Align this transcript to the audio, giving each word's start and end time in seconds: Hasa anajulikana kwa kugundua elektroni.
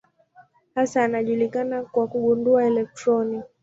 Hasa 0.75 1.03
anajulikana 1.03 1.83
kwa 1.83 2.07
kugundua 2.07 2.65
elektroni. 2.65 3.41